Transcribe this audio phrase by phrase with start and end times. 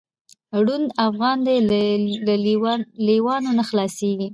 [0.63, 1.57] ړوند افغان دی
[2.25, 2.35] له
[3.11, 4.27] لېوانو نه خلاصیږي